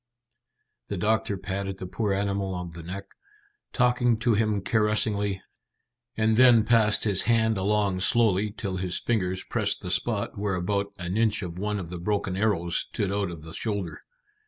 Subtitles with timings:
[0.87, 3.05] The doctor patted the poor animal on the neck,
[3.71, 5.43] talking to him caressingly,
[6.17, 10.87] and then passed his hand along slowly till his fingers pressed the spot where about
[10.97, 14.01] an inch of one of the broken arrows stood out of the shoulder.